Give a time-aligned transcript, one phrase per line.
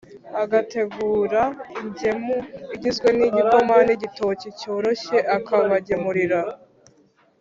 [0.41, 2.35] Agateguraingemu
[2.75, 6.39] igizwe n’igikoma n’igitoki cyoroshye, akabagemurira.